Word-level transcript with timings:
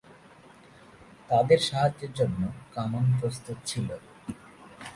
তাদের 1.29 1.59
সাহায্যের 1.59 2.11
জন্য 2.13 2.41
কামান 2.73 3.05
প্রস্তুত 3.19 3.57
ছিল। 3.65 3.87